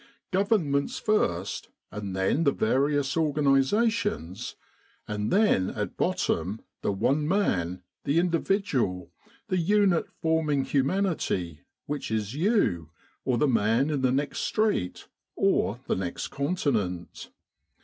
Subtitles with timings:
[0.31, 4.55] Governments first, and then the various organisa tions;
[5.07, 9.11] and then at bottom, the one man, the individual,
[9.49, 12.89] the unit forming humanity which is you,
[13.25, 17.29] or the man in the next street, or the next continent.